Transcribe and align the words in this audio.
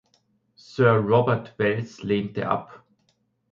Sir 0.55 0.93
Robert 0.99 1.53
Welles 1.59 2.01
lehnte 2.01 2.47
ab. 2.49 2.83